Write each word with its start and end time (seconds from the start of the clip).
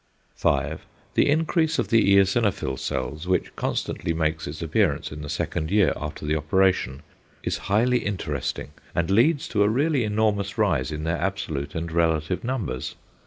5. 0.33 0.83
The 1.13 1.29
increase 1.29 1.77
of 1.77 1.89
the 1.89 2.17
eosinophil 2.17 2.79
cells, 2.79 3.27
which 3.27 3.55
constantly 3.55 4.13
makes 4.13 4.47
its 4.47 4.63
appearance 4.63 5.11
in 5.11 5.21
the 5.21 5.29
second 5.29 5.69
year 5.69 5.93
after 5.95 6.25
the 6.25 6.35
operation, 6.35 7.03
is 7.43 7.59
highly 7.69 7.99
interesting, 7.99 8.71
and 8.95 9.11
leads 9.11 9.47
to 9.49 9.61
a 9.61 9.69
really 9.69 10.03
enormous 10.03 10.57
rise 10.57 10.91
in 10.91 11.03
their 11.03 11.19
absolute 11.19 11.75
and 11.75 11.91
relative 11.91 12.43
numbers. 12.43 12.95